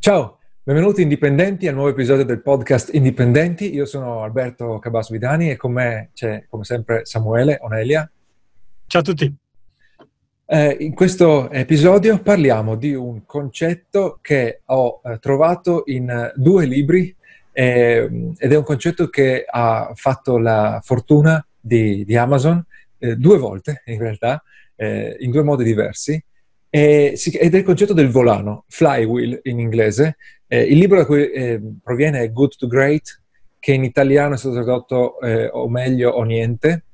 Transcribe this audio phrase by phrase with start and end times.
[0.00, 3.74] Ciao, benvenuti indipendenti al nuovo episodio del podcast Indipendenti.
[3.74, 8.10] Io sono Alberto Cabas Vidani e con me c'è come sempre Samuele Onelia.
[8.86, 9.36] Ciao a tutti.
[10.46, 16.64] Eh, in questo episodio parliamo di un concetto che ho eh, trovato in eh, due
[16.64, 17.14] libri
[17.52, 22.64] eh, ed è un concetto che ha fatto la fortuna di, di Amazon
[22.96, 24.42] eh, due volte in realtà,
[24.76, 26.24] eh, in due modi diversi
[26.70, 30.16] ed è il concetto del volano, flywheel in inglese.
[30.46, 33.22] Eh, il libro da cui eh, proviene è Good to Great,
[33.58, 36.84] che in italiano è stato tradotto eh, o meglio o niente.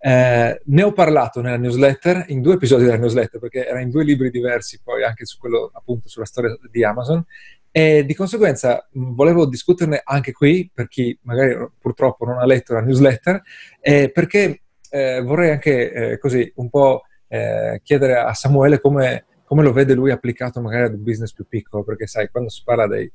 [0.00, 4.02] Eh, ne ho parlato nella newsletter, in due episodi della newsletter, perché era in due
[4.02, 7.22] libri diversi, poi anche su quello appunto sulla storia di Amazon.
[7.70, 12.80] E di conseguenza volevo discuterne anche qui, per chi magari purtroppo non ha letto la
[12.80, 13.42] newsletter,
[13.80, 19.72] eh, perché eh, vorrei anche così un po' eh, chiedere a Samuele come, come, lo
[19.72, 23.10] vede lui applicato magari ad un business più piccolo, perché sai, quando si parla dei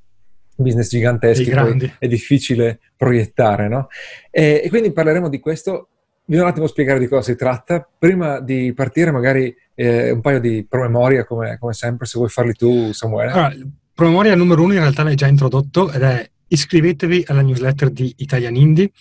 [0.56, 1.52] business giganteschi
[1.98, 3.88] è difficile proiettare, no?
[4.30, 5.90] E, e, quindi parleremo di questo.
[6.26, 7.88] Bisogna un attimo spiegare di cosa si tratta.
[7.98, 12.54] Prima di partire, magari eh, un paio di promemoria, come, come, sempre, se vuoi farli
[12.54, 13.32] tu, Samuele.
[13.32, 13.54] Allora,
[13.94, 18.56] promemoria numero uno in realtà l'hai già introdotto ed è iscrivetevi alla newsletter di Italian
[18.56, 18.92] Indie.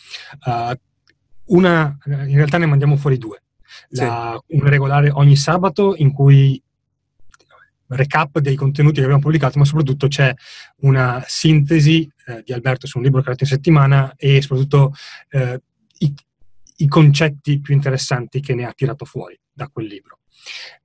[0.44, 0.74] Uh,
[1.54, 3.42] una, in realtà ne mandiamo fuori due
[3.92, 4.56] la, sì.
[4.56, 6.60] un regolare ogni sabato in cui
[7.94, 10.34] recap dei contenuti che abbiamo pubblicato, ma soprattutto c'è
[10.80, 14.94] una sintesi eh, di Alberto su un libro creato in settimana e soprattutto
[15.30, 15.60] eh,
[15.98, 16.14] i,
[16.76, 20.20] i, concetti più interessanti che ne ha tirato fuori da quel libro.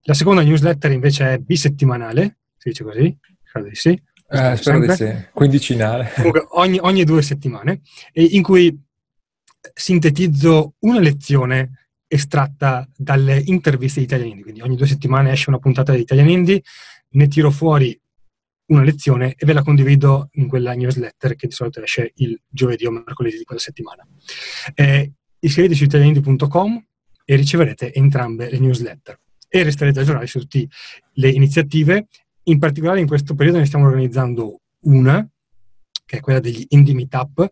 [0.02, 3.18] La seconda newsletter invece è bisettimanale, si dice così?
[3.44, 4.02] Credo di sì.
[4.30, 6.12] Eh, spero di sì, quindicinale.
[6.16, 7.82] Comunque ogni, ogni due settimane,
[8.14, 8.78] in cui
[9.74, 14.44] sintetizzo una lezione estratta dalle interviste di Italian Indie.
[14.44, 16.64] Quindi ogni due settimane esce una puntata di Italian Indie,
[17.10, 18.00] ne tiro fuori
[18.68, 22.86] una lezione e ve la condivido in quella newsletter che di solito esce il giovedì
[22.86, 24.06] o mercoledì di quella settimana.
[24.74, 26.86] Eh, iscrivetevi su italianindie.com
[27.24, 29.20] e riceverete entrambe le newsletter
[29.50, 30.68] e resterete aggiornati su tutte
[31.14, 32.08] le iniziative.
[32.44, 35.28] In particolare in questo periodo ne stiamo organizzando una,
[36.06, 37.50] che è quella degli Indie Meetup.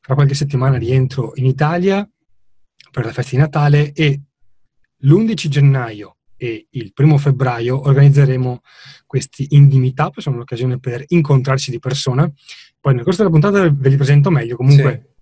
[0.00, 2.08] Fra qualche settimana rientro in Italia
[2.96, 4.22] per la festa di Natale e
[5.00, 8.60] l'11 gennaio e il primo febbraio organizzeremo
[9.04, 12.26] questi indie meetup, sono un'occasione per incontrarci di persona.
[12.80, 14.56] Poi nel corso della puntata ve li presento meglio.
[14.56, 15.16] Comunque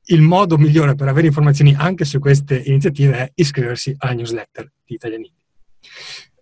[0.00, 0.14] sì.
[0.14, 4.94] il modo migliore per avere informazioni anche su queste iniziative è iscriversi alla newsletter di
[4.94, 5.44] Italian Indie.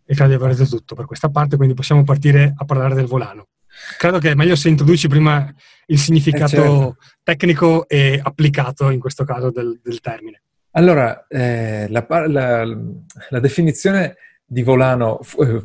[0.04, 3.06] E credo di aver detto tutto per questa parte, quindi possiamo partire a parlare del
[3.06, 3.48] volano.
[3.98, 5.52] Credo che è meglio se introduci prima
[5.86, 6.96] il significato eh certo.
[7.24, 10.42] tecnico e applicato in questo caso del, del termine.
[10.72, 15.62] Allora, eh, la, la, la, definizione di volano eh,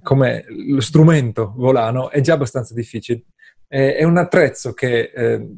[0.00, 3.24] come lo strumento volano è già abbastanza difficile.
[3.66, 5.48] È, è un attrezzo che eh,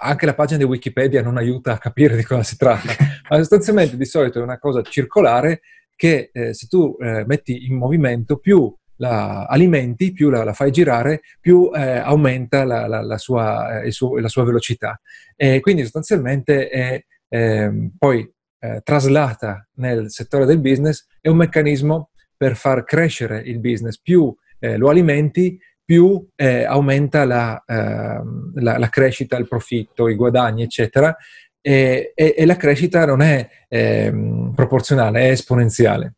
[0.00, 2.92] anche la pagina di Wikipedia non aiuta a capire di cosa si tratta,
[3.30, 5.60] ma sostanzialmente di solito è una cosa circolare
[5.94, 10.72] che eh, se tu eh, metti in movimento più la alimenti, più la, la fai
[10.72, 15.00] girare, più eh, aumenta la, la, sua, suo, la, sua, velocità.
[15.36, 22.10] E quindi sostanzialmente è eh, poi eh, traslata nel settore del business è un meccanismo
[22.36, 24.00] per far crescere il business.
[24.00, 30.14] Più eh, lo alimenti, più eh, aumenta la, ehm, la, la, crescita, il profitto, i
[30.14, 31.14] guadagni, eccetera.
[31.60, 36.14] E, e, e la crescita non è ehm, proporzionale, è esponenziale.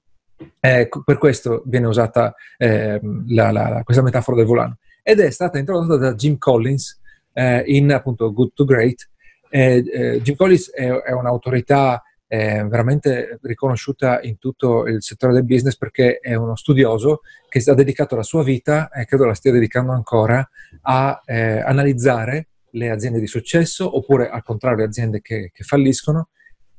[0.60, 4.76] per questo viene usata ehm, la, questa metafora del volano.
[5.02, 7.00] Ed è stata introdotta da Jim Collins
[7.32, 9.08] eh, in appunto Good to Great,
[9.48, 15.44] eh, eh, Jim Collins è, è un'autorità eh, veramente riconosciuta in tutto il settore del
[15.44, 19.52] business perché è uno studioso che ha dedicato la sua vita, e credo la stia
[19.52, 20.46] dedicando ancora,
[20.82, 26.28] a eh, analizzare le aziende di successo oppure al contrario le aziende che, che falliscono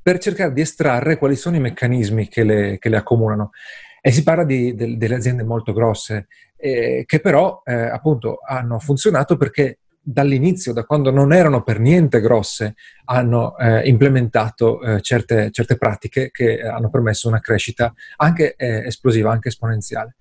[0.02, 3.52] per cercare di estrarre quali sono i meccanismi che le, che le accomunano.
[4.00, 8.80] E si parla di, de, delle aziende molto grosse, eh, che però eh, appunto hanno
[8.80, 12.76] funzionato perché dall'inizio, da quando non erano per niente grosse,
[13.06, 19.32] hanno eh, implementato eh, certe, certe, pratiche che hanno permesso una crescita anche eh, esplosiva,
[19.32, 20.16] anche esponenziale.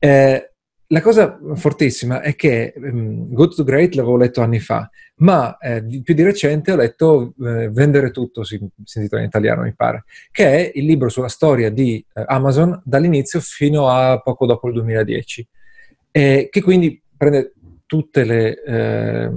[0.00, 0.50] Eh,
[0.88, 5.84] la cosa fortissima è che um, Good to Great l'avevo letto anni fa, ma eh,
[6.02, 10.04] più di recente ho letto eh, Vendere tutto, si, si intitola in italiano mi pare,
[10.32, 15.48] che è il libro sulla storia di Amazon dall'inizio fino a poco dopo il 2010,
[16.10, 17.53] che quindi prende
[17.86, 19.30] tutte le, eh,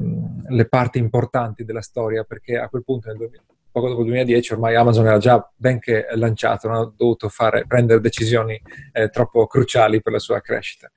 [0.47, 4.53] le, parti importanti della storia, perché a quel punto, nel 2000, poco dopo il 2010,
[4.53, 8.59] ormai Amazon era già benché lanciato, non ha dovuto fare, prendere decisioni
[8.93, 10.91] eh, troppo cruciali per la sua crescita.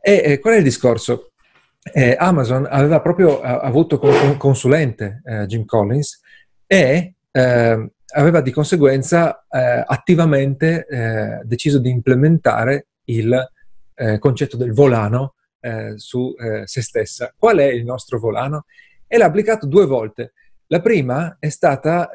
[0.00, 1.32] E eh, qual è il discorso?
[1.92, 6.20] eh, Amazon aveva proprio avuto come consulente eh, Jim Collins
[6.66, 10.86] e eh, aveva di conseguenza eh, attivamente
[11.44, 13.50] deciso di implementare il
[14.18, 15.35] concetto del volano
[15.96, 17.34] su se stessa.
[17.36, 18.66] Qual è il nostro volano?
[19.06, 20.32] E l'ha applicato due volte.
[20.68, 22.10] La prima è stata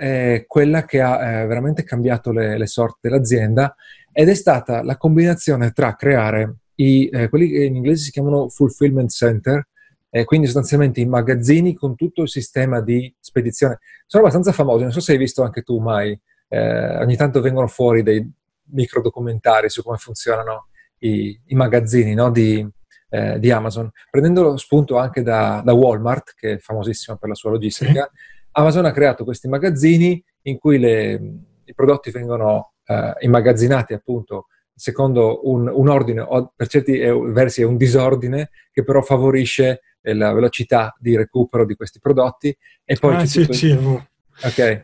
[0.47, 3.75] quella che ha veramente cambiato le, le sorti dell'azienda
[4.11, 8.49] ed è stata la combinazione tra creare i, eh, quelli che in inglese si chiamano
[8.49, 9.67] fulfillment center,
[10.09, 13.79] eh, quindi sostanzialmente i magazzini con tutto il sistema di spedizione.
[14.05, 17.67] Sono abbastanza famosi, non so se hai visto anche tu mai, eh, ogni tanto vengono
[17.67, 18.29] fuori dei
[18.73, 20.67] micro documentari su come funzionano
[20.99, 22.31] i, i magazzini no?
[22.31, 22.67] di,
[23.11, 23.91] eh, di, Amazon.
[24.09, 28.19] Prendendo lo spunto anche da, da, Walmart, che è famosissima per la sua logistica, sì.
[28.53, 31.21] Amazon ha creato questi magazzini in cui le,
[31.65, 37.65] i prodotti vengono eh, immagazzinati appunto secondo un, un, ordine, o per certi versi è
[37.65, 42.55] un disordine, che però favorisce eh, la velocità di recupero di questi prodotti.
[42.83, 43.71] E poi ah, c'è sì, tutto, sì,
[44.43, 44.83] okay.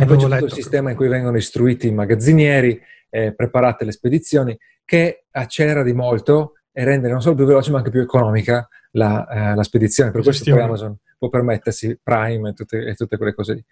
[0.00, 2.80] e poi c'è tutto il sistema in cui vengono istruiti i magazzinieri,
[3.10, 7.78] eh, preparate le spedizioni, che accelera di molto e rende non solo più veloce ma
[7.78, 10.12] anche più economica la, eh, la spedizione.
[10.12, 13.64] Per questo poi Amazon può permettersi Prime e tutte, e tutte quelle cose lì.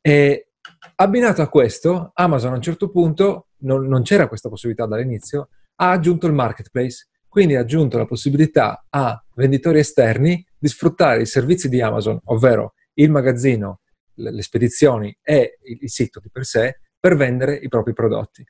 [0.00, 0.52] E
[0.94, 5.90] abbinato a questo, Amazon a un certo punto, non, non c'era questa possibilità dall'inizio, ha
[5.90, 11.68] aggiunto il marketplace, quindi ha aggiunto la possibilità a venditori esterni di sfruttare i servizi
[11.68, 13.80] di Amazon, ovvero il magazzino,
[14.14, 18.42] le, spedizioni e il, sito di per sé, per vendere i propri prodotti.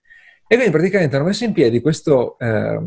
[0.47, 2.79] E quindi praticamente hanno messo in piedi questo eh,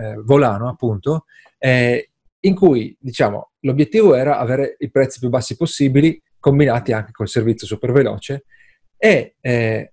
[0.00, 1.24] eh, volano, appunto,
[1.58, 2.10] eh,
[2.40, 7.66] in cui, diciamo, l'obiettivo era avere i prezzi più bassi possibili, combinati anche col servizio
[7.66, 8.44] super veloce,
[8.96, 9.92] e eh,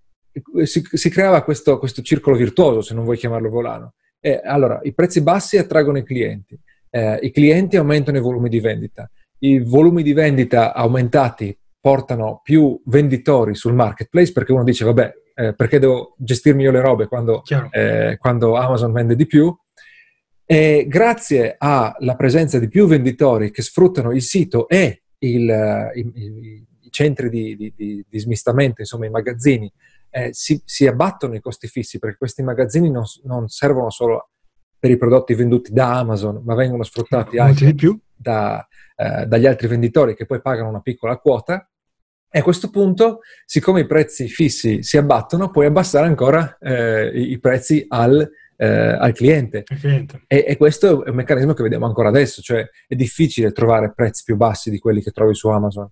[0.63, 3.93] si, si, creava questo, questo, circolo virtuoso, se non vuoi chiamarlo volano.
[4.19, 6.57] E, allora, i prezzi bassi attraggono i clienti,
[6.89, 12.81] eh, i clienti aumentano i volumi di vendita, i volumi di vendita aumentati portano più
[12.85, 17.43] venditori sul marketplace perché uno dice, vabbè, eh, perché devo gestirmi io le robe quando,
[17.71, 19.55] eh, quando Amazon vende di più?
[20.49, 26.67] E grazie alla presenza di più venditori che sfruttano il sito e il, il, il
[26.87, 29.71] i centri di, di, di, di, smistamento, insomma i magazzini,
[30.09, 34.29] eh, si, si, abbattono i costi fissi perché questi magazzini non, non, servono solo
[34.79, 37.75] per i prodotti venduti da Amazon, ma vengono sfruttati anche
[38.15, 38.65] da,
[38.95, 41.69] eh, dagli altri venditori che poi pagano una piccola quota.
[42.29, 47.31] E a questo punto, siccome i prezzi fissi si abbattono, puoi abbassare ancora eh, i,
[47.31, 49.63] i, prezzi al, eh, al cliente.
[49.63, 50.23] cliente.
[50.27, 54.23] E, e, questo è un meccanismo che vediamo ancora adesso, cioè è difficile trovare prezzi
[54.25, 55.89] più bassi di quelli che trovi su Amazon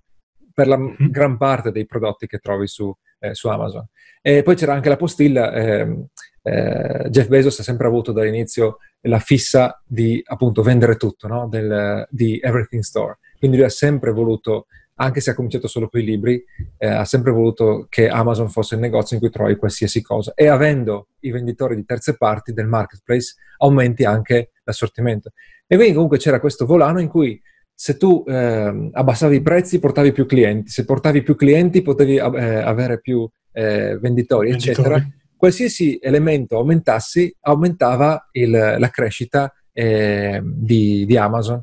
[0.56, 1.10] per la mm-hmm.
[1.10, 3.86] gran parte dei prodotti che trovi su, eh, su Amazon.
[4.22, 6.08] E poi c'era anche la postilla, eh,
[6.42, 11.48] eh, Jeff Bezos ha sempre avuto dall'inizio la fissa di appunto vendere tutto, no?
[11.50, 13.18] Del, di Everything Store.
[13.38, 16.44] Quindi lui ha sempre voluto, anche se ha cominciato solo con i libri,
[16.78, 20.34] eh, ha sempre voluto che Amazon fosse il negozio in cui trovi qualsiasi cosa.
[20.36, 25.32] E avendo i venditori di terze parti del marketplace, aumenti anche l'assortimento.
[25.68, 27.42] E quindi comunque c'era questo volano in cui
[27.74, 32.22] se tu eh, abbassavi i prezzi portavi più clienti, se portavi più clienti potevi eh,
[32.22, 35.06] avere più eh, venditori, venditori, eccetera.
[35.36, 41.62] Qualsiasi elemento aumentassi aumentava il, la crescita ehm, di, di, Amazon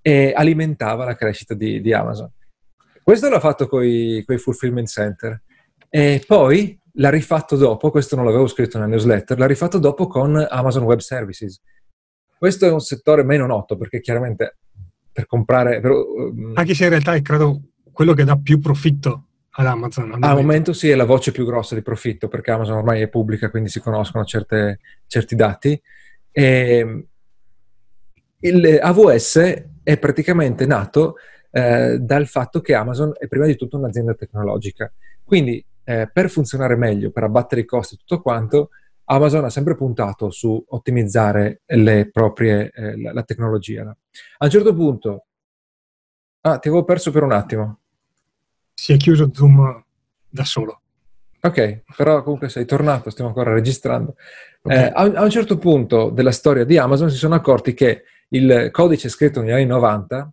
[0.00, 2.30] e alimentava la crescita di, di Amazon.
[3.08, 5.40] Questo l'ha fatto con i fulfillment center
[5.88, 10.36] e poi l'ha rifatto dopo, questo non l'avevo scritto nella newsletter, l'ha rifatto dopo con
[10.46, 11.58] Amazon Web Services.
[12.36, 14.58] Questo è un settore meno noto perché chiaramente
[15.10, 15.80] per comprare...
[15.80, 16.52] Per, um...
[16.56, 20.12] Anche se in realtà è credo quello che dà più profitto ad Amazon.
[20.12, 20.74] Al, al momento.
[20.74, 23.80] sì, è la voce più grossa di profitto perché Amazon ormai è pubblica, quindi si
[23.80, 25.80] conoscono certe, certi dati.
[26.30, 27.04] E ehm,
[28.40, 31.14] il AWS è praticamente nato
[31.58, 34.92] eh, dal fatto che Amazon è prima di tutto un'azienda tecnologica.
[35.24, 38.70] Quindi eh, per funzionare meglio, per abbattere i costi e tutto quanto,
[39.04, 41.62] Amazon ha sempre puntato su ottimizzare
[42.12, 43.82] proprie, eh, la, la, tecnologia.
[43.82, 45.24] A un certo punto,
[46.42, 47.78] ah, ti avevo perso per un attimo.
[48.74, 49.84] Si è chiuso Zoom
[50.28, 50.82] da solo.
[51.40, 54.16] Ok, però comunque sei tornato, stiamo ancora registrando.
[54.60, 54.76] Okay.
[54.76, 58.68] Eh, a, a, un certo punto della storia di Amazon si sono accorti che il
[58.72, 60.30] codice scritto negli anni 90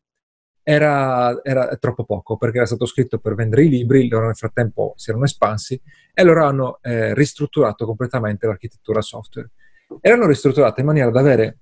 [0.68, 4.94] era, era, troppo poco perché era stato scritto per vendere i libri, loro nel frattempo
[4.96, 5.80] si erano espansi
[6.12, 9.52] e loro hanno eh, ristrutturato completamente l'architettura software.
[10.02, 11.60] E l'hanno ristrutturata in maniera da avere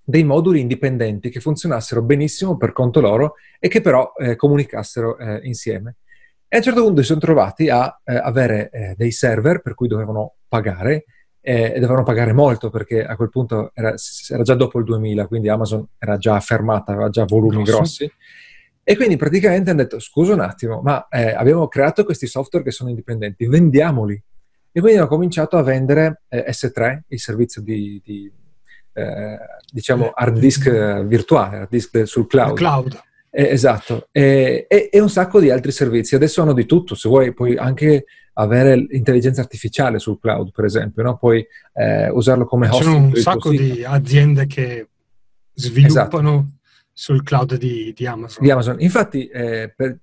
[0.00, 5.40] dei moduli indipendenti che funzionassero benissimo per conto loro e che però eh, comunicassero eh,
[5.42, 5.96] insieme.
[6.46, 9.74] E a un certo punto si sono trovati a eh, avere eh, dei server per
[9.74, 11.06] cui dovevano pagare
[11.48, 13.94] e dovevano pagare molto perché a quel punto era,
[14.30, 17.76] era, già dopo il 2000, quindi Amazon era già fermata, aveva già volumi Grosso.
[17.76, 18.12] grossi.
[18.82, 22.72] E quindi praticamente hanno detto, scusa un attimo, ma eh, abbiamo creato questi software che
[22.72, 24.20] sono indipendenti, vendiamoli.
[24.72, 28.32] E quindi hanno cominciato a vendere eh, S3, il servizio di, di
[28.94, 29.38] eh,
[29.72, 32.56] diciamo, hard disk eh, virtuale, hard disk sul cloud.
[32.56, 33.00] cloud.
[33.30, 36.16] Eh, esatto, e, e, e, un sacco di altri servizi.
[36.16, 38.06] Adesso hanno di tutto, se vuoi puoi anche
[38.38, 41.16] avere l'intelligenza artificiale sul cloud, per esempio, no?
[41.16, 42.78] puoi eh, usarlo come host.
[42.78, 44.88] Ci sono un sacco di aziende che
[45.52, 46.46] sviluppano esatto.
[46.92, 48.42] sul cloud di, di, Amazon.
[48.42, 48.76] Di Amazon.
[48.80, 49.98] Infatti, eh, per,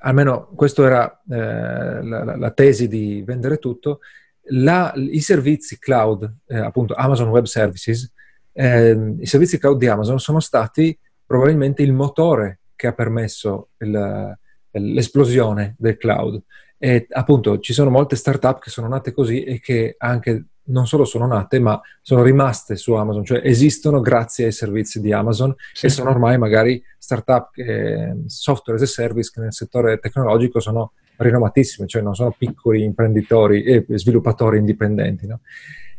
[0.00, 4.00] almeno questa era eh, la, la, tesi di vendere tutto,
[4.48, 8.10] la, i servizi cloud, eh, appunto Amazon Web Services,
[8.52, 14.36] ehm, i servizi cloud di Amazon sono stati probabilmente il motore che ha permesso il,
[14.70, 16.40] l'esplosione del cloud.
[16.84, 21.06] E appunto ci sono molte startup che sono nate così e che anche non solo
[21.06, 25.86] sono nate, ma sono rimaste su Amazon, cioè esistono grazie ai servizi di Amazon sì.
[25.86, 30.92] e sono ormai magari startup, eh, software as a service che nel settore tecnologico sono
[31.16, 35.26] rinomatissime, cioè non sono piccoli imprenditori e sviluppatori indipendenti.
[35.26, 35.40] No?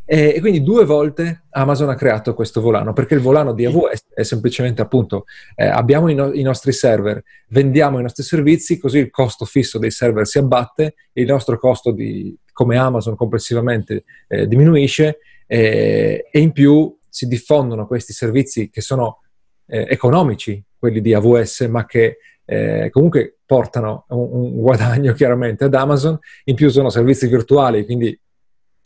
[0.05, 4.05] E, e, quindi due volte Amazon ha creato questo volano, perché il volano di AWS
[4.13, 8.99] è semplicemente appunto eh, abbiamo i, no- i, nostri server, vendiamo i nostri servizi, così
[8.99, 14.47] il costo fisso dei server si abbatte, il nostro costo di, come Amazon complessivamente eh,
[14.47, 19.21] diminuisce eh, e in più si diffondono questi servizi che sono
[19.67, 25.73] eh, economici, quelli di AWS, ma che eh, comunque portano un, un guadagno chiaramente ad
[25.73, 28.17] Amazon, in più sono servizi virtuali, quindi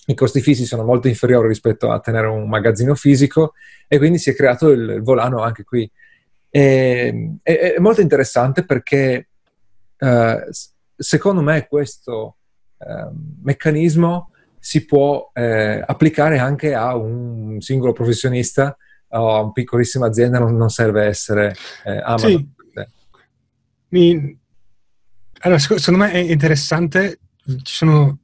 [0.09, 3.53] i costi fissi sono molto inferiori rispetto a tenere un magazzino fisico
[3.87, 5.89] e quindi si è creato il, il volano anche qui.
[6.49, 9.27] E, è, è, molto interessante perché
[9.97, 10.47] eh,
[10.95, 12.37] secondo me questo
[12.79, 13.07] eh,
[13.43, 18.75] meccanismo si può eh, applicare anche a un singolo professionista
[19.09, 22.31] o a una piccolissima azienda, non, non serve essere eh, Amazon.
[22.73, 22.87] Sì.
[23.89, 24.39] Mi...
[25.41, 27.19] Allora, secondo me è interessante,
[27.61, 28.17] ci sono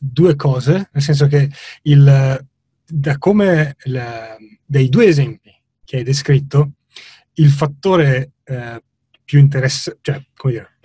[0.00, 1.50] due cose, nel senso che
[1.82, 2.46] il,
[2.86, 5.52] da come la, dai due esempi
[5.84, 6.72] che hai descritto,
[7.34, 8.82] il fattore eh,
[9.24, 10.78] più interessante, cioè, come dire,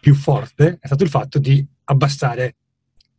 [0.00, 2.56] più forte è stato il fatto di abbassare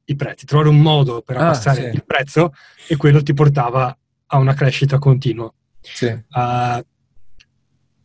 [0.05, 1.95] i prezzi, trovare un modo per ah, abbassare ah, sì.
[1.95, 2.53] il prezzo
[2.87, 5.51] e quello ti portava a una crescita continua.
[5.81, 6.05] Sì.
[6.05, 6.85] Uh,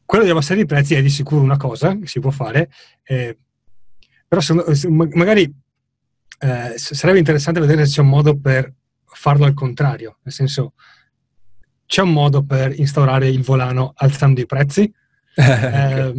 [0.05, 2.71] quello di abbassare i prezzi è di sicuro una cosa che si può fare,
[3.03, 3.39] eh,
[4.29, 5.51] però se, magari
[6.43, 8.73] eh, sarebbe interessante vedere se c'è un modo per
[9.05, 10.73] farlo al contrario, nel senso
[11.87, 14.83] c'è un modo per instaurare il volano alzando i prezzi.
[15.37, 16.15] eh,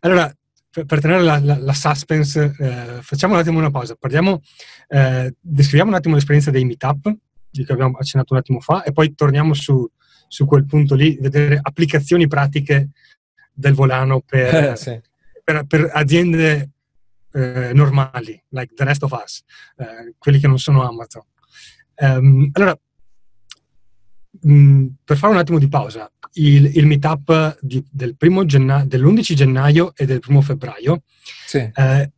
[0.00, 0.36] allora,
[0.70, 4.42] per, tenere la, la, la suspense, eh, facciamo un attimo una pausa, Parliamo,
[4.88, 7.10] eh, descriviamo un attimo l'esperienza dei meetup,
[7.48, 9.88] di cui abbiamo accennato un attimo fa, e poi torniamo su,
[10.28, 12.90] su quel punto lì, vedere applicazioni pratiche
[13.50, 15.00] del volano per, eh, sì.
[15.42, 16.72] per, per aziende
[17.32, 19.42] eh, normali, like the rest of us,
[19.76, 21.22] eh, quelli che non sono Amazon.
[21.96, 22.78] Um, allora,
[24.40, 28.16] mh, mm, per fare un attimo di pausa, il, il meetup di, del
[28.46, 31.02] genna- dell'11 gennaio e del primo febbraio,
[31.46, 31.58] sì.
[31.58, 32.10] eh,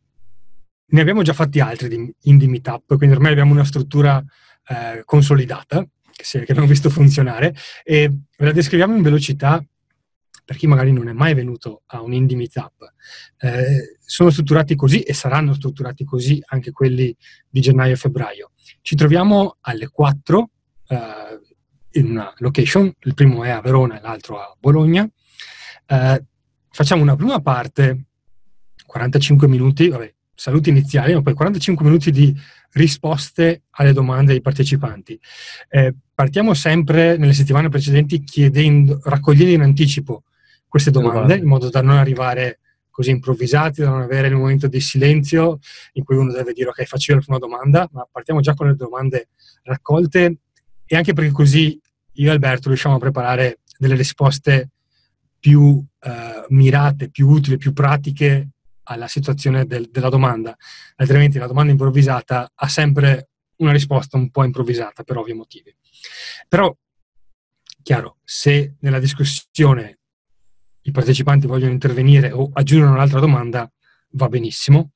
[0.91, 4.23] ne abbiamo già fatti altri di indie meetup, quindi ormai abbiamo una struttura
[4.67, 9.63] eh, consolidata che abbiamo visto funzionare e ve la descriviamo in velocità
[10.49, 12.91] per chi magari non è mai venuto a un indie meetup,
[13.37, 17.15] eh, sono strutturati così e saranno strutturati così anche quelli
[17.47, 18.49] di gennaio e febbraio.
[18.81, 20.49] Ci troviamo alle 4
[20.87, 20.97] eh,
[21.99, 25.07] in una location, il primo è a Verona e l'altro a Bologna.
[25.85, 26.25] Eh,
[26.71, 28.05] facciamo una prima parte,
[28.87, 32.35] 45 minuti, vabbè, saluti iniziali, ma poi 45 minuti di
[32.71, 35.19] risposte alle domande dei partecipanti.
[35.69, 40.23] Eh, partiamo sempre nelle settimane precedenti chiedendo, raccogliendo in anticipo
[40.69, 42.59] queste domande, in modo da non arrivare
[42.89, 45.59] così improvvisati, da non avere il momento di silenzio
[45.93, 48.67] in cui uno deve dire ok, faccio io la prima domanda, ma partiamo già con
[48.67, 49.29] le domande
[49.63, 50.37] raccolte
[50.85, 51.79] e anche perché così
[52.13, 54.69] io e Alberto riusciamo a preparare delle risposte
[55.39, 58.49] più eh, mirate, più utili, più pratiche
[58.83, 60.55] alla situazione del, della domanda.
[60.97, 65.73] Altrimenti la domanda improvvisata ha sempre una risposta un po' improvvisata per ovvi motivi.
[66.47, 66.75] Però,
[67.81, 69.98] chiaro, se nella discussione
[70.83, 73.71] i partecipanti vogliono intervenire o aggiungere un'altra domanda,
[74.11, 74.91] va benissimo.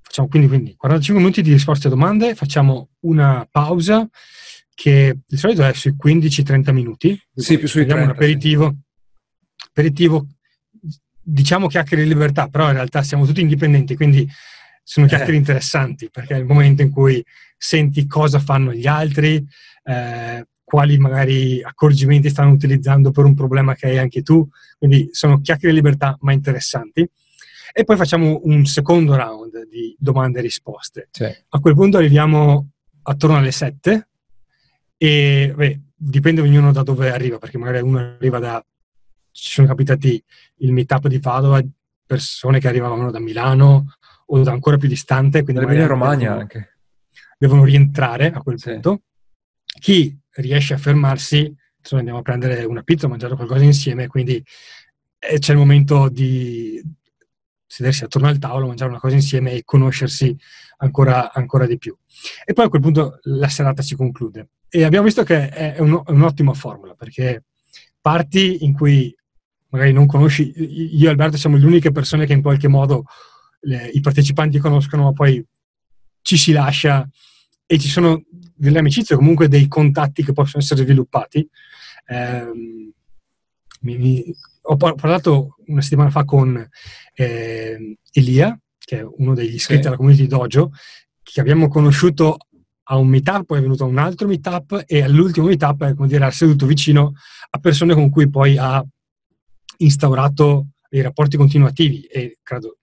[0.00, 4.08] Facciamo quindi, quindi 45 minuti di risposte a domande, facciamo una pausa
[4.74, 7.20] che di solito è sui 15-30 minuti.
[7.34, 8.04] Sì, più sui 30.
[8.04, 8.68] un aperitivo.
[8.68, 9.66] Sì.
[9.68, 10.26] Aperitivo,
[11.20, 14.28] diciamo chiacchiere di libertà, però in realtà siamo tutti indipendenti, quindi
[14.82, 15.38] sono chiacchiere eh.
[15.38, 17.22] interessanti perché è il momento in cui
[17.56, 19.44] senti cosa fanno gli altri,
[19.82, 25.40] eh, quali magari accorgimenti stanno utilizzando per un problema che hai anche tu, quindi sono
[25.40, 27.08] chiacchiere di libertà ma interessanti.
[27.72, 31.06] E poi facciamo un secondo round di domande e risposte.
[31.12, 31.24] Sì.
[31.24, 32.70] A quel punto arriviamo
[33.02, 34.08] attorno alle 7
[34.96, 38.64] e beh, dipende ognuno da dove arriva, perché magari uno arriva da...
[39.30, 40.20] ci sono capitati
[40.56, 41.62] il meetup di Padova,
[42.04, 43.94] persone che arrivavano da Milano
[44.26, 45.44] o da ancora più distante.
[45.44, 46.78] Quindi Emilia Romagna devono, anche.
[47.38, 48.72] Devono rientrare a quel sì.
[48.72, 49.02] punto.
[49.78, 54.42] Chi riesce a fermarsi, insomma, andiamo a prendere una pizza, mangiare qualcosa insieme, quindi
[55.18, 56.82] eh, c'è il momento di
[57.66, 60.36] sedersi attorno al tavolo, mangiare una cosa insieme e conoscersi
[60.78, 61.96] ancora, ancora di più.
[62.44, 64.50] E poi a quel punto la serata si conclude.
[64.68, 67.44] E abbiamo visto che è, un, è un'ottima formula, perché
[68.00, 69.14] parti in cui
[69.68, 70.52] magari non conosci,
[70.96, 73.04] io e Alberto siamo le uniche persone che in qualche modo
[73.60, 75.44] le, i partecipanti conoscono, ma poi
[76.22, 77.08] ci si lascia
[77.66, 78.22] e ci sono
[78.56, 81.48] delle amicizie, comunque dei contatti che possono essere sviluppati.
[82.06, 82.50] Eh,
[83.80, 84.24] mi, mi,
[84.62, 86.68] ho parlato una settimana fa con
[87.14, 89.88] eh, Elia, che è uno degli iscritti sì.
[89.88, 90.70] alla community Dojo,
[91.22, 92.38] che abbiamo conosciuto
[92.88, 96.08] a un meetup, poi è venuto a un altro meetup e all'ultimo meetup è come
[96.08, 97.14] dire, ha seduto vicino
[97.50, 98.84] a persone con cui poi ha
[99.78, 102.78] instaurato dei rapporti continuativi e credo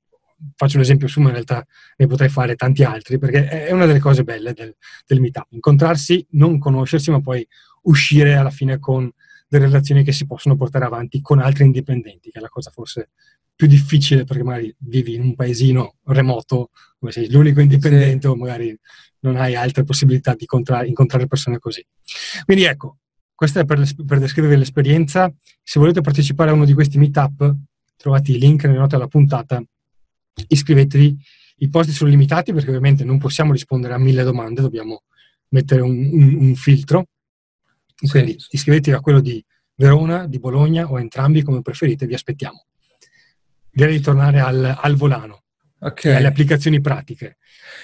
[0.55, 1.65] faccio un esempio su, ma in realtà
[1.97, 6.25] ne potrei fare tanti altri, perché è una delle cose belle del, del meetup, incontrarsi,
[6.31, 7.45] non conoscersi, ma poi
[7.83, 9.11] uscire alla fine con
[9.47, 13.09] delle relazioni che si possono portare avanti con altri indipendenti, che è la cosa forse
[13.55, 18.27] più difficile perché magari vivi in un paesino remoto dove sei l'unico indipendente sì.
[18.27, 18.77] o magari
[19.19, 21.85] non hai altre possibilità di incontrare, incontrare persone così.
[22.45, 22.97] Quindi ecco,
[23.33, 25.31] questa è per, per descrivere l'esperienza.
[25.61, 27.55] Se volete partecipare a uno di questi meetup,
[27.95, 29.63] trovate i link nelle note alla puntata
[30.47, 31.17] iscrivetevi.
[31.57, 35.03] I posti sono limitati perché ovviamente non possiamo rispondere a mille domande, dobbiamo
[35.49, 37.05] mettere un, un, un filtro.
[38.09, 38.47] Quindi sì.
[38.51, 39.43] iscrivetevi a quello di
[39.75, 42.65] Verona, di Bologna o entrambi come preferite, vi aspettiamo.
[43.71, 45.43] Direi di tornare al, al volano,
[45.79, 46.15] okay.
[46.15, 47.37] alle applicazioni pratiche.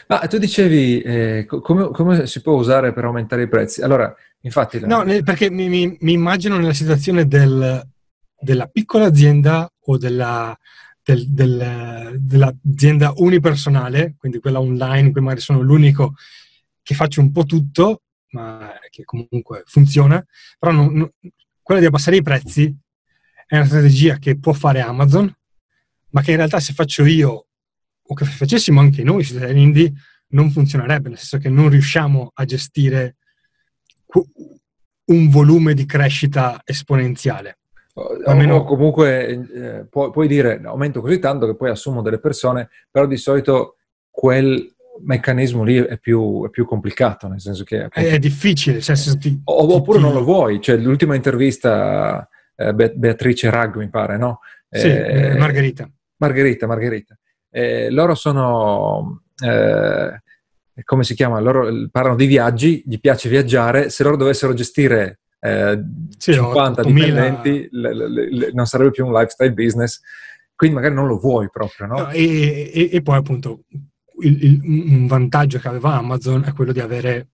[0.08, 3.82] Ma tu dicevi eh, come, come, si può usare per aumentare i prezzi?
[3.82, 4.80] Allora, infatti...
[4.82, 7.82] No, perché mi, mi, mi immagino nella situazione del,
[8.40, 10.56] della piccola azienda o della,
[11.14, 16.16] del, del, dell'azienda unipersonale, quindi quella online in magari sono l'unico
[16.82, 20.24] che faccio un po' tutto, ma che comunque funziona,
[20.58, 21.12] però non, non,
[21.62, 22.76] quella di abbassare i prezzi
[23.48, 25.34] è una strategia che può fare Amazon,
[26.12, 27.48] ma che in realtà se faccio io
[28.02, 29.94] o che facessimo anche noi cittadini indie
[30.30, 33.18] non funzionerebbe, nel senso che non riusciamo a gestire
[35.06, 37.59] un volume di crescita esponenziale.
[38.26, 38.58] Almeno...
[38.58, 43.06] O comunque eh, pu- puoi dire aumento così tanto che poi assumo delle persone, però
[43.06, 43.78] di solito
[44.10, 47.84] quel meccanismo lì è più, è più complicato, nel senso che...
[47.84, 48.82] Appunto, è, difficile.
[48.82, 50.04] Cioè, ti, oppure ti...
[50.04, 54.40] non lo vuoi, cioè l'ultima intervista eh, Be- Beatrice Rag mi pare, no?
[54.70, 55.90] Sì, eh, Margherita.
[56.18, 57.18] Margherita, Margherita.
[57.50, 59.24] Eh, loro sono...
[59.44, 60.22] Eh,
[60.84, 61.40] come si chiama?
[61.40, 65.84] Loro parlano di viaggi, gli piace viaggiare, se loro dovessero gestire eh,
[66.18, 70.02] sì, 50 dipendenti, le, le, le, non sarebbe più un lifestyle business,
[70.56, 71.98] quindi magari non lo vuoi proprio, no?
[72.00, 73.64] no e, e, e, poi appunto
[74.22, 77.30] il, il, un vantaggio che aveva Amazon è quello di avere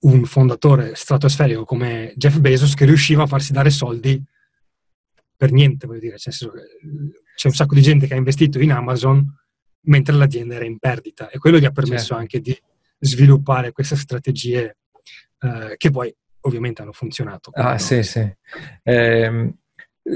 [0.00, 4.22] un fondatore stratosferico come Jeff Bezos che riusciva a farsi dare soldi
[5.36, 9.26] per niente, voglio dire, cioè, c'è un sacco di gente che ha investito in Amazon
[9.86, 12.16] mentre l'azienda era in perdita e quello gli ha permesso certo.
[12.16, 12.56] anche di
[12.98, 14.76] sviluppare queste strategie
[15.40, 17.50] eh, che poi ovviamente hanno funzionato.
[17.54, 18.26] Ah, sì, sì.
[18.82, 19.54] Eh,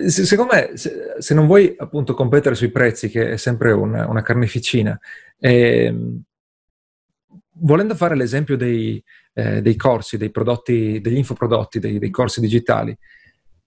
[0.06, 4.22] secondo me, se, se, non vuoi appunto competere sui prezzi, che è sempre una, una
[4.22, 4.98] carneficina,
[5.38, 5.94] eh,
[7.60, 9.02] volendo fare l'esempio dei,
[9.34, 12.96] eh, dei, corsi, dei prodotti, degli infoprodotti, dei, dei corsi digitali,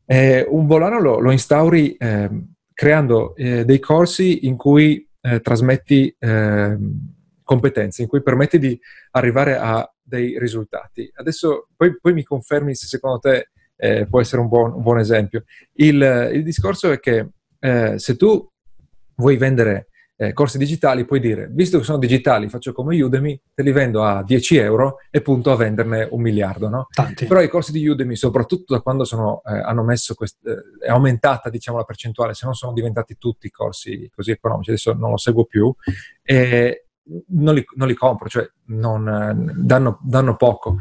[0.06, 6.16] eh, un volano lo, lo instauri ehm, creando eh, dei corsi in cui eh, trasmetti
[6.18, 8.80] ehm, competenze, in cui permetti di
[9.12, 11.10] arrivare a dei risultati.
[11.14, 15.00] Adesso poi, poi mi confermi se secondo te eh, può essere un buon, un buon
[15.00, 15.46] esempio.
[15.74, 18.46] Il, il, discorso è che eh, se tu
[19.16, 23.64] vuoi vendere eh, corsi digitali, puoi dire, visto che sono digitali, faccio come Udemy, te
[23.64, 26.88] li vendo a 10 euro e punto a venderne un miliardo, no?
[26.94, 27.26] Tanti.
[27.26, 30.90] Però i corsi di Udemy, soprattutto da quando sono, eh, hanno messo, quest- eh, è
[30.90, 35.18] aumentata, diciamo, la percentuale, se non sono diventati tutti corsi così economici, adesso non lo
[35.18, 35.74] seguo più,
[36.22, 36.86] e
[37.30, 40.78] non li, non li compro, cioè non, danno, danno, poco.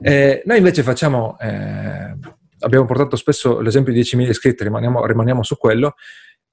[0.00, 2.16] Eh, noi invece facciamo, eh,
[2.60, 5.94] abbiamo portato spesso l'esempio di 10.000 iscritti, rimaniamo, rimaniamo su quello,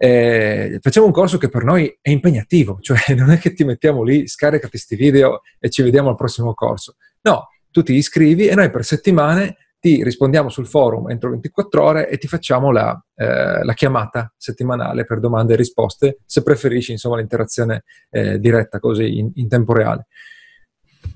[0.01, 4.03] eh, facciamo un corso che per noi è impegnativo, cioè non è che ti mettiamo
[4.03, 6.95] lì, scaricati questi video e ci vediamo al prossimo corso.
[7.21, 12.09] No, tu ti iscrivi e noi per settimane ti rispondiamo sul forum entro 24 ore
[12.09, 17.17] e ti facciamo la, eh, la chiamata settimanale per domande e risposte, se preferisci insomma
[17.17, 20.07] l'interazione eh, diretta così in, in, tempo reale.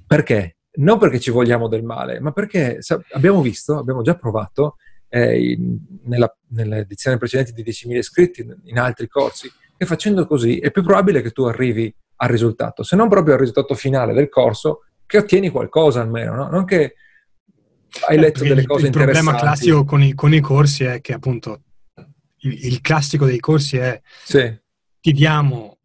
[0.07, 0.57] Perché?
[0.75, 4.77] Non perché ci vogliamo del male, ma perché sa, abbiamo visto, abbiamo già provato
[5.09, 10.59] eh, in, nella, nelle edizioni precedenti di 10.000 iscritti, in altri corsi, che facendo così
[10.59, 14.29] è più probabile che tu arrivi al risultato, se non proprio al risultato finale del
[14.29, 16.49] corso, che ottieni qualcosa almeno, no?
[16.49, 16.95] non che
[18.07, 19.19] hai letto eh, delle cose il, interessanti.
[19.19, 21.61] Il problema classico con i, con i, corsi è che appunto
[22.37, 24.53] il, il classico dei corsi è sì.
[24.99, 25.77] ti diamo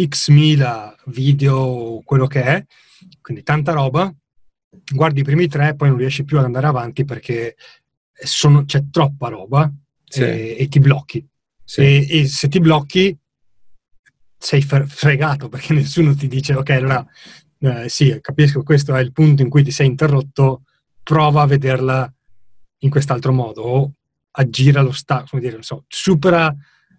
[0.00, 2.64] x mila video, quello che è,
[3.20, 4.12] quindi tanta roba,
[4.92, 7.56] guardi i primi tre, poi non riesci più ad andare avanti perché
[8.12, 9.72] sono, c'è troppa roba
[10.04, 10.22] sì.
[10.22, 11.26] e, e, ti blocchi.
[11.64, 11.80] Sì.
[11.80, 13.16] E, e, se ti blocchi
[14.38, 17.06] sei fregato perché nessuno ti dice ok, allora
[17.58, 20.62] eh, sì, capisco, questo è il punto in cui ti sei interrotto,
[21.02, 22.12] prova a vederla
[22.78, 23.92] in quest'altro modo o
[24.32, 26.54] aggira lo stato, come dire, non so, supera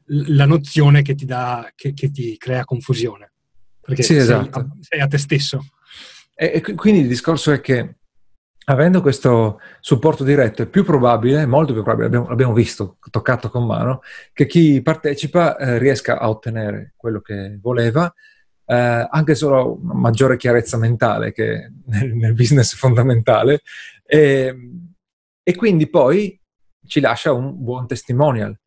[0.05, 3.31] la nozione che ti, dà, che, che ti crea confusione.
[3.79, 4.59] Perché sì, sei, esatto.
[4.59, 5.65] a, sei, a, te stesso.
[6.35, 7.95] E, e, quindi il discorso è che
[8.65, 13.65] avendo questo supporto diretto è più probabile, molto più probabile, abbiamo, abbiamo visto, toccato con
[13.65, 18.13] mano, che chi partecipa eh, riesca a ottenere quello che voleva
[18.65, 23.61] eh, anche solo una maggiore chiarezza mentale che nel, nel business fondamentale
[24.05, 24.55] e,
[25.41, 26.39] e, quindi poi
[26.85, 28.57] ci lascia un buon testimonial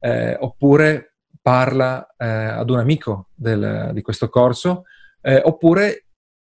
[0.00, 4.84] eh, oppure parla eh, ad un amico del, di questo corso
[5.20, 6.06] eh, oppure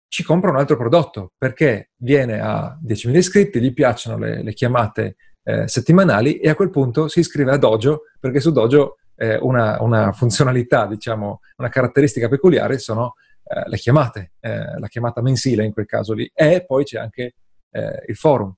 [0.08, 5.16] ci compra un altro prodotto perché viene a 10.000 iscritti, gli piacciono le, le chiamate
[5.42, 9.80] eh, settimanali e a quel punto si iscrive a Dojo perché su Dojo eh, una,
[9.82, 15.86] una, funzionalità, diciamo, una caratteristica peculiare sono eh, le chiamate, la chiamata mensile in quel
[15.86, 17.34] caso lì, e poi c'è anche
[17.74, 18.54] eh, il forum.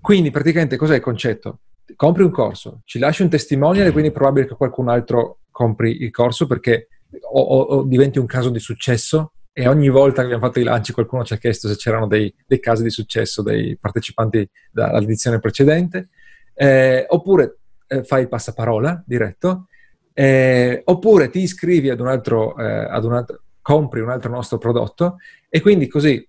[0.00, 1.60] quindi praticamente cos'è il concetto?
[1.94, 6.02] Compri un corso, ci lasci un testimonial e quindi è probabile che qualcun altro compri
[6.02, 6.88] il corso perché
[7.20, 10.64] o, o, o diventi un caso di successo e ogni volta che abbiamo fatto i
[10.64, 15.40] lanci qualcuno ci ha chiesto se c'erano dei, dei casi di successo dei partecipanti dall'edizione
[15.40, 16.08] precedente,
[16.54, 19.66] eh, oppure eh, fai il passaparola diretto,
[20.14, 24.56] eh, oppure ti iscrivi ad un, altro, eh, ad un altro, compri un altro nostro
[24.56, 26.26] prodotto e quindi così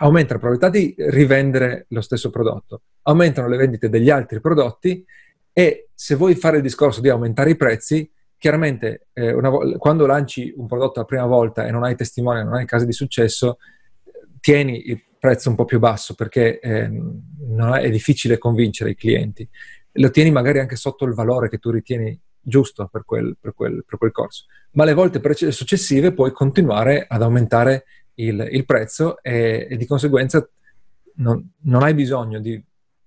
[0.00, 5.04] aumenta la probabilità di rivendere lo stesso prodotto, aumentano le vendite degli altri prodotti
[5.52, 10.52] e se vuoi fare il discorso di aumentare i prezzi, chiaramente eh, vo- quando lanci
[10.56, 13.58] un prodotto la prima volta e non hai testimoni, non hai casi di successo,
[14.40, 19.48] tieni il prezzo un po' più basso perché eh, è, è difficile convincere i clienti
[19.98, 23.84] lo tieni magari anche sotto il valore che tu ritieni giusto per quel, per quel,
[23.86, 24.44] per quel corso.
[24.72, 27.84] Ma le volte pre- successive puoi continuare ad aumentare
[28.18, 30.46] il, il prezzo e, e, di conseguenza
[31.16, 32.62] non, non hai bisogno di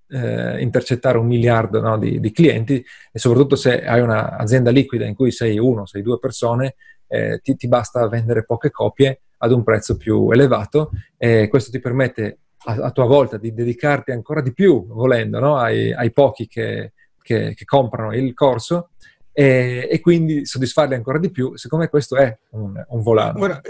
[0.09, 5.15] eh, intercettare un miliardo no, di, di, clienti e soprattutto se hai un'azienda liquida in
[5.15, 6.75] cui sei uno, sei due persone,
[7.07, 11.79] eh, ti, ti, basta vendere poche copie ad un prezzo più elevato e questo ti
[11.79, 15.57] permette a, a, tua volta di dedicarti ancora di più, volendo, no?
[15.57, 18.91] ai, ai, pochi che, che, che, comprano il corso
[19.31, 21.55] e, e, quindi soddisfarli ancora di più.
[21.55, 23.39] Secondo me questo è un, un volano.
[23.39, 23.61] Ora,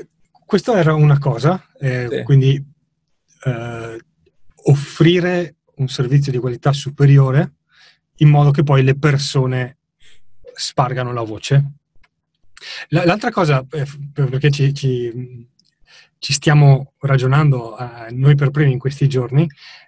[0.51, 2.23] questa era una cosa, eh, sì.
[2.23, 2.61] quindi
[3.45, 3.97] eh,
[4.63, 7.53] offrire un servizio di qualità superiore
[8.17, 9.77] in modo che poi le persone
[10.53, 11.71] spargano la voce.
[12.89, 15.47] L'altra cosa, eh, perché ci, ci,
[16.19, 19.47] ci stiamo ragionando eh, noi per primi in questi giorni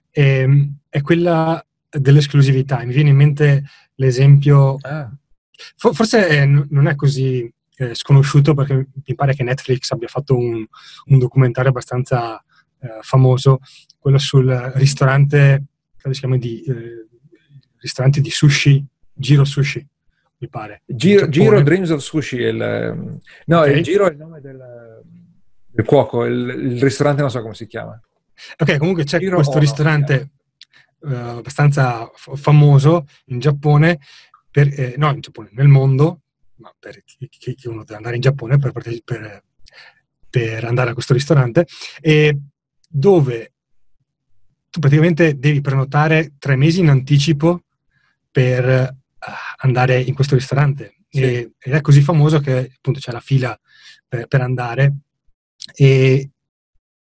[0.09, 0.47] è,
[0.87, 2.81] è, quella dell'esclusività.
[2.85, 5.11] Mi viene in mente l'esempio, ah.
[5.75, 10.35] for, forse è, non è così eh, sconosciuto perché mi pare che Netflix abbia fatto
[10.35, 10.65] un,
[11.05, 12.43] un documentario abbastanza
[12.79, 13.59] eh, famoso,
[13.97, 15.63] quello sul ristorante,
[15.97, 17.07] credo si chiami di, eh,
[17.77, 19.85] ristorante di sushi, Giro Sushi
[20.39, 20.81] mi pare.
[20.85, 23.77] Giro, Giro Dreams of Sushi, il, no, okay.
[23.77, 25.01] il Giro è il nome del
[25.75, 27.99] il cuoco, il, il, ristorante non so come si chiama.
[28.57, 30.31] Ok, comunque c'è Giro questo ristorante
[30.99, 33.99] uh, abbastanza f- famoso in Giappone,
[34.51, 36.22] per, eh, no in Giappone, nel mondo,
[36.63, 39.43] ma per chi, chi, uno deve andare in Giappone per, per,
[40.29, 41.67] per andare a questo ristorante,
[41.99, 42.39] e
[42.87, 43.53] dove
[44.69, 47.65] tu praticamente devi prenotare tre mesi in anticipo
[48.31, 50.95] per uh, andare in questo ristorante.
[51.09, 51.21] Sì.
[51.21, 53.59] E, ed è così famoso che appunto c'è la fila
[54.07, 54.93] per, per andare
[55.75, 56.31] e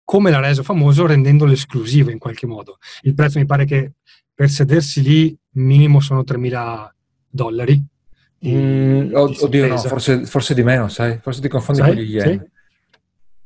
[0.04, 2.78] come l'ha reso famoso rendendolo esclusivo in qualche modo.
[3.02, 3.96] Il prezzo mi pare che
[4.34, 6.90] per sedersi lì minimo sono 3.000
[7.28, 7.91] dollari
[8.44, 11.20] Di, mm, oddio, no, forse, forse, di meno, sai?
[11.22, 11.94] Forse ti confondi sai?
[11.94, 12.40] con gli yen.
[12.40, 12.50] Sì?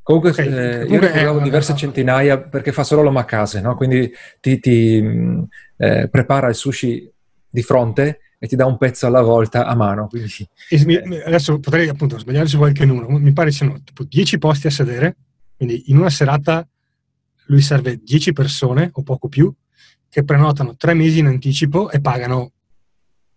[0.02, 0.48] Comunque, okay.
[0.48, 1.80] eh, Comunque io ne diverse una...
[1.80, 3.76] centinaia perché fa solo l'omakase, no?
[3.76, 5.44] Quindi ti, ti mm,
[5.76, 7.12] eh, prepara il sushi
[7.50, 10.08] di fronte e ti dà un pezzo alla volta a mano.
[10.08, 10.32] Quindi,
[10.70, 11.24] eh.
[11.26, 15.18] Adesso potrei appunto sbagliare su qualche numero, mi pare siano tipo 10 posti a sedere,
[15.58, 16.66] quindi in una serata
[17.48, 19.54] lui serve 10 persone o poco più
[20.08, 22.54] che prenotano tre mesi in anticipo e pagano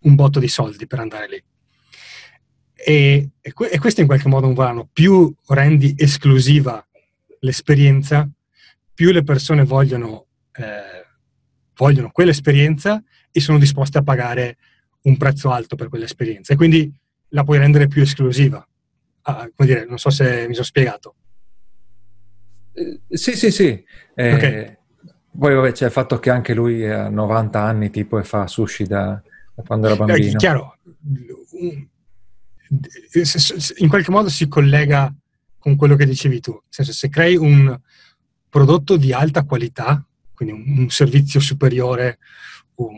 [0.03, 1.43] un botto di soldi per andare lì.
[2.85, 4.87] E, e, que- e questo in qualche modo un volano.
[4.91, 6.85] Più rendi esclusiva
[7.41, 8.29] l'esperienza,
[8.93, 11.05] più le persone vogliono, eh,
[11.75, 14.57] vogliono quell'esperienza e sono disposte a pagare
[15.03, 16.53] un prezzo alto per quell'esperienza.
[16.53, 16.91] E quindi
[17.29, 18.65] la puoi rendere più esclusiva.
[19.21, 21.15] Ah, come dire, non so se mi sono spiegato.
[22.73, 23.83] Eh, sì, sì, sì.
[24.15, 24.77] Eh, okay.
[25.37, 28.85] Poi vabbè, c'è il fatto che anche lui ha 90 anni tipo e fa sushi
[28.85, 29.21] da,
[29.53, 30.31] da quando era eh, bambino.
[30.31, 30.77] È chiaro,
[33.77, 35.13] in qualche modo si collega
[35.57, 36.59] con quello che dicevi tu.
[36.69, 37.77] Senso, se crei un
[38.47, 40.03] prodotto di alta qualità,
[40.33, 42.19] quindi un, un servizio superiore,
[42.75, 42.95] un,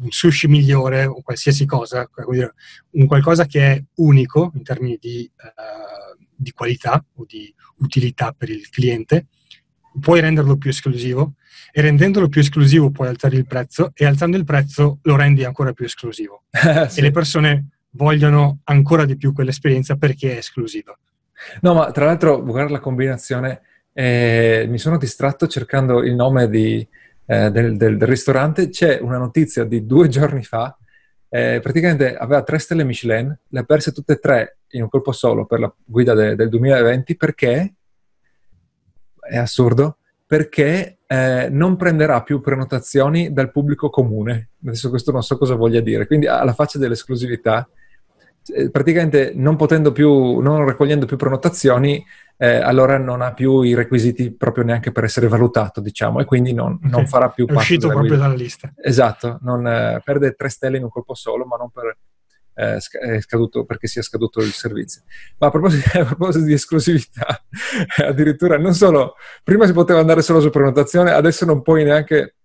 [0.00, 2.08] un, sushi migliore o qualsiasi cosa,
[2.90, 8.50] un qualcosa che è unico in termini di, uh, di qualità o di utilità per
[8.50, 9.28] il cliente,
[10.00, 11.34] puoi renderlo più esclusivo
[11.70, 15.72] e rendendolo più esclusivo puoi alzare il prezzo e alzando il prezzo lo rendi ancora
[15.72, 16.44] più esclusivo.
[16.88, 16.98] sì.
[16.98, 20.96] E le persone vogliono ancora di più quell'esperienza perché è esclusiva.
[21.60, 26.86] No, ma tra l'altro, guarda la combinazione, eh, mi sono distratto cercando il nome di,
[27.26, 30.76] eh, del, del, del, ristorante, c'è una notizia di due giorni fa,
[31.28, 35.12] eh, praticamente aveva tre stelle Michelin, le ha perse tutte e tre in un colpo
[35.12, 37.74] solo per la guida de, del 2020 perché,
[39.20, 44.50] è assurdo, perché eh, non prenderà più prenotazioni dal pubblico comune.
[44.64, 47.68] Adesso questo non so cosa voglia dire, quindi alla faccia dell'esclusività
[48.70, 52.04] praticamente non potendo più, non raccogliendo più prenotazioni,
[52.36, 56.52] eh, allora non ha più i requisiti proprio neanche per essere valutato, diciamo, e quindi
[56.52, 56.90] non, okay.
[56.90, 58.22] non farà più È parte uscito proprio guida.
[58.24, 58.72] dalla lista.
[58.82, 61.96] Esatto, non, eh, perde tre stelle in un colpo solo, ma non per,
[62.54, 65.02] eh, scaduto, perché sia scaduto il servizio.
[65.38, 67.44] Ma a proposito, a proposito di esclusività,
[68.04, 72.36] addirittura non solo, prima si poteva andare solo su prenotazione, adesso non puoi neanche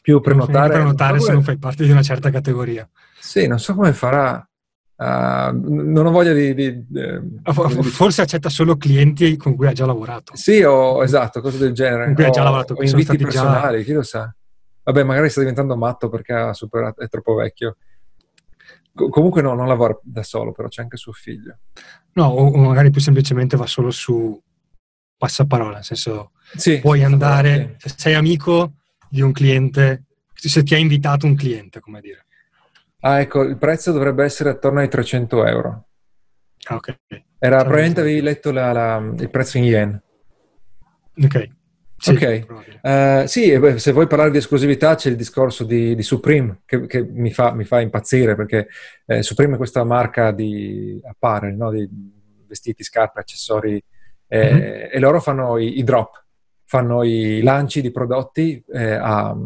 [0.00, 0.78] più prenotare.
[0.78, 2.88] Non prenotare se non fai parte di una certa categoria.
[3.18, 4.44] Sì, non so come farà
[5.02, 5.50] Uh,
[5.92, 7.02] non ho voglia di, di, di,
[7.82, 10.36] Forse accetta solo clienti con cui ha già lavorato.
[10.36, 12.04] Sì, o esatto, cose del genere.
[12.04, 12.74] Con cui ha già lavorato.
[12.74, 13.84] O inviti personali, già...
[13.84, 14.32] chi lo sa.
[14.84, 17.78] Vabbè, magari sta diventando matto perché superato, è troppo vecchio.
[18.94, 21.58] Co- comunque no, non lavora da solo, però c'è anche suo figlio.
[22.12, 24.40] No, o, o magari più semplicemente va solo su
[25.16, 28.74] passaparola, nel senso sì, puoi andare, se sei amico
[29.08, 32.26] di un cliente, se ti ha invitato un cliente, come dire
[33.04, 35.86] Ah, ecco, il prezzo dovrebbe essere attorno ai 300 euro.
[36.68, 36.98] Ah, ok.
[37.38, 40.02] Era, probabilmente avevi letto la, la, il prezzo in yen.
[41.24, 41.48] Ok.
[42.02, 42.46] Sì, ok,
[42.82, 47.00] uh, sì, se vuoi parlare di esclusività c'è il discorso di, di Supreme che, che
[47.00, 48.66] mi, fa, mi, fa, impazzire perché
[49.06, 51.70] eh, Supreme è questa marca di apparel, no?
[51.70, 51.88] di
[52.44, 53.80] vestiti, scarpe, accessori
[54.26, 54.88] eh, mm-hmm.
[54.90, 56.24] e loro fanno i, i, drop,
[56.64, 59.36] fanno i lanci di prodotti eh, a,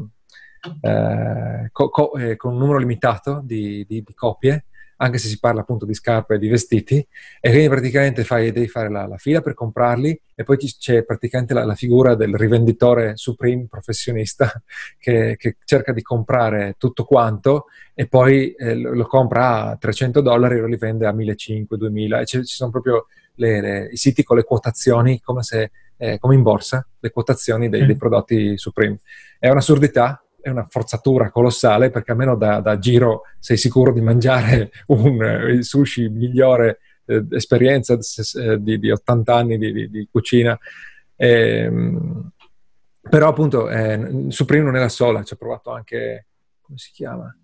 [0.81, 4.67] eh, co- co- eh, con un numero limitato di, di, di, copie,
[4.99, 7.07] anche se si parla appunto di scarpe e di vestiti,
[7.41, 11.53] e quindi praticamente fai, devi fare la, la, fila per comprarli e poi c'è praticamente
[11.53, 14.51] la, la figura del rivenditore Supreme professionista
[14.99, 20.21] che, che, cerca di comprare tutto quanto e poi eh, lo, lo, compra a 300
[20.21, 24.23] dollari e lo rivende a 1500, 2000 e ci sono proprio le, le, i siti
[24.23, 29.01] con le quotazioni come se eh, come in borsa, le quotazioni dei, dei prodotti Supreme.
[29.39, 34.71] È un'assurdità, è una forzatura colossale perché almeno da, da giro sei sicuro di mangiare
[34.89, 40.09] un, eh, il sushi migliore eh, esperienza eh, di, di, 80 anni di, di, di
[40.11, 40.59] cucina.
[41.17, 41.71] Eh,
[43.09, 46.27] però appunto eh, Supreme non è la sola, ci ha provato anche,
[46.61, 47.35] come si chiama?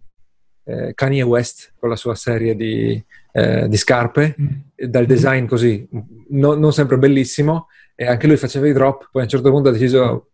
[0.65, 3.03] Eh, Kanye West con la sua serie di,
[3.33, 4.85] eh, di scarpe, mm.
[4.87, 5.89] dal design così,
[6.31, 9.69] no, non sempre bellissimo, e anche lui faceva i drop, poi a un certo punto
[9.69, 10.31] ha deciso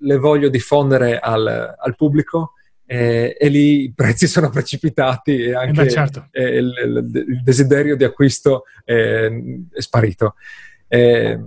[0.00, 2.52] le voglio diffondere al, al pubblico
[2.86, 6.28] eh, e lì i prezzi sono precipitati e anche eh beh, certo.
[6.30, 9.30] eh, il, il, desiderio di acquisto è
[9.74, 10.34] sparito.
[10.86, 11.38] Eh,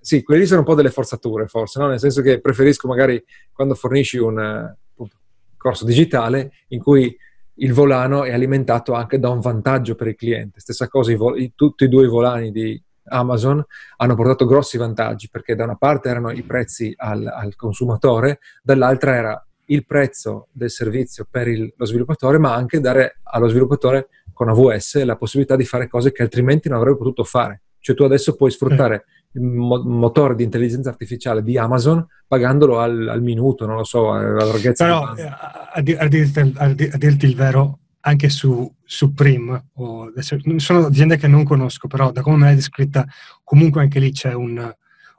[0.00, 1.86] sì, quelli sono un po' delle forzature forse, no?
[1.86, 5.16] nel senso che preferisco magari quando fornisci un appunto,
[5.56, 7.16] corso digitale in cui
[7.60, 10.60] il volano è alimentato anche da un vantaggio per il cliente.
[10.60, 13.64] Stessa cosa, i vol- i, tutti e due i volani di Amazon
[13.96, 19.14] hanno portato grossi vantaggi perché da una parte erano i prezzi al, al consumatore, dall'altra
[19.14, 24.48] era il prezzo del servizio per il, lo sviluppatore, ma anche dare allo sviluppatore con
[24.48, 27.62] AWS la possibilità di fare cose che altrimenti non avrebbe potuto fare.
[27.80, 33.08] Cioè tu adesso puoi sfruttare il mo- motore di intelligenza artificiale di Amazon pagandolo al,
[33.08, 34.84] al minuto, non lo so, alla larghezza.
[34.84, 40.12] Però, eh, a, a, dirti, a, dirti, il vero, anche su Supreme, o
[40.56, 43.06] sono aziende che non conosco, però da come me l'hai descritta,
[43.44, 44.74] comunque anche lì c'è un,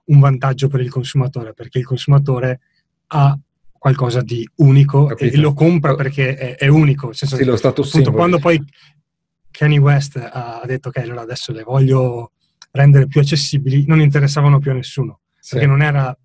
[0.06, 2.60] un vantaggio per il consumatore, perché il consumatore
[3.08, 3.38] ha
[3.72, 5.36] qualcosa di unico Capito.
[5.36, 7.14] e lo compra perché è, è unico.
[7.14, 8.62] Senso, sì, lo status appunto, quando poi
[9.52, 12.34] Kanye West ha detto ok, allora adesso le voglio
[12.72, 15.54] rendere più accessibili, non interessavano più a nessuno, sì.
[15.54, 16.16] perché non era,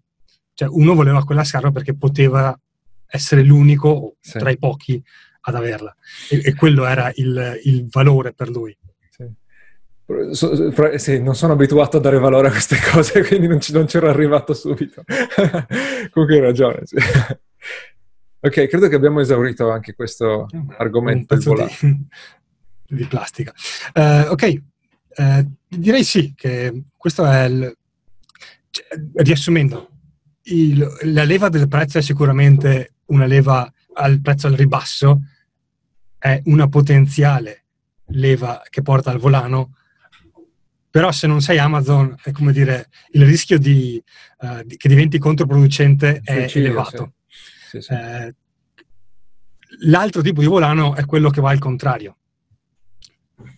[0.54, 2.58] cioè uno voleva quella scarpa perché poteva
[3.06, 4.38] essere l'unico sì.
[4.38, 5.02] tra i pochi
[5.46, 5.94] ad averla
[6.30, 8.76] e, e quello era il, il, valore per lui.
[9.10, 9.26] Sì.
[10.32, 13.86] So, sì, non sono abituato a dare valore a queste cose, quindi non, ci, non
[13.86, 15.02] c'ero arrivato subito.
[16.10, 16.80] Comunque hai ragione.
[16.84, 16.96] Sì.
[18.40, 21.36] Ok, credo che abbiamo esaurito anche questo argomento.
[21.36, 22.06] Di,
[22.96, 23.52] di, plastica.
[23.94, 24.62] Uh, ok,
[25.16, 27.76] uh, direi sì, che questo è il...
[28.70, 29.88] Cioè, riassumendo,
[30.44, 35.20] il, la leva del prezzo è sicuramente una leva al prezzo al ribasso,
[36.24, 37.64] è una potenziale
[38.06, 39.76] leva che porta al volano,
[40.88, 44.02] però se non sei Amazon, è come dire, il rischio di,
[44.38, 47.12] uh, di che diventi controproducente è Suicidio, elevato.
[47.26, 47.78] Sì.
[47.78, 47.92] Sì, sì.
[47.92, 48.34] Eh,
[49.80, 52.16] l'altro tipo di volano è quello che va al contrario.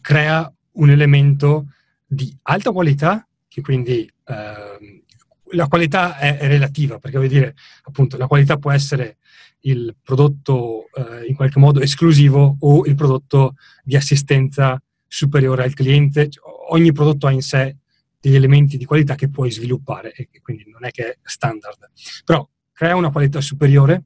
[0.00, 1.66] Crea un elemento
[2.04, 5.04] di alta qualità, che quindi eh,
[5.52, 9.18] la qualità è, è, relativa, perché vuol dire, appunto, la qualità può essere
[9.60, 16.28] il prodotto eh, in qualche modo esclusivo o il prodotto di assistenza superiore al cliente.
[16.70, 17.76] Ogni prodotto ha in sé
[18.20, 21.90] degli elementi di qualità che puoi sviluppare e quindi non è che è standard.
[22.24, 24.04] Però crea una qualità superiore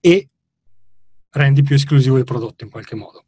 [0.00, 0.28] e
[1.30, 3.24] rendi più esclusivo il prodotto in qualche modo.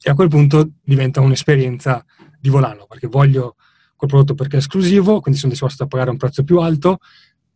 [0.00, 2.04] E a quel punto diventa un'esperienza
[2.38, 3.56] di volano, perché voglio
[3.96, 6.98] quel prodotto perché è esclusivo, quindi sono disposto a pagare un prezzo più alto,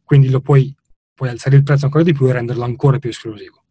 [0.02, 0.74] quindi lo puoi,
[1.20, 3.62] puoi alzare il prezzo ancora di più e renderlo ancora più esclusivo.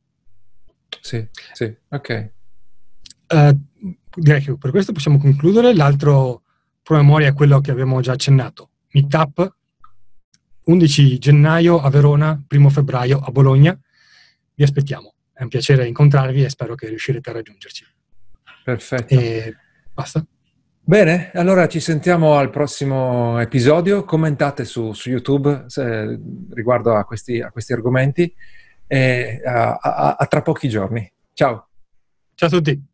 [1.02, 2.32] Sì, sì, ok.
[3.28, 3.60] Uh,
[4.14, 5.74] direi che per questo possiamo concludere.
[5.74, 6.44] L'altro
[6.84, 8.70] promemoria è quello che abbiamo già accennato.
[8.92, 9.56] Meetup,
[10.66, 13.76] 11 gennaio a Verona, 1 febbraio a Bologna.
[14.54, 15.16] Vi aspettiamo.
[15.34, 17.84] È un piacere incontrarvi e spero che riuscirete a raggiungerci.
[18.64, 19.12] Perfetto.
[19.16, 19.56] E
[19.92, 20.24] basta.
[20.90, 24.04] Bene, allora ci sentiamo al prossimo episodio.
[24.06, 28.34] Commentate su, su YouTube se, riguardo a questi, a questi, argomenti
[28.88, 31.08] e a, a, a tra pochi giorni.
[31.34, 31.68] Ciao.
[32.34, 32.89] Ciao a tutti.